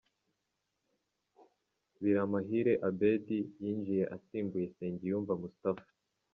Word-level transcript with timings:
Biramahire 2.01 2.73
Abeddy 2.87 3.39
yinjiye 3.63 4.03
asimbuye 4.15 4.65
Nsengiyumva 4.71 5.33
Moustapha 5.41 5.89